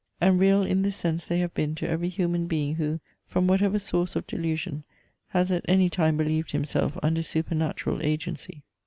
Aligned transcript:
And 0.19 0.39
real 0.39 0.63
in 0.63 0.81
this 0.81 0.95
sense 0.95 1.27
they 1.27 1.37
have 1.41 1.53
been 1.53 1.75
to 1.75 1.87
every 1.87 2.09
human 2.09 2.47
being 2.47 2.73
who, 2.73 2.99
from 3.27 3.45
whatever 3.45 3.77
source 3.77 4.15
of 4.15 4.25
delusion, 4.25 4.83
has 5.27 5.51
at 5.51 5.63
any 5.67 5.91
time 5.91 6.17
believed 6.17 6.49
himself 6.53 6.97
under 7.03 7.21
supernatural 7.21 8.01
agency. 8.01 8.63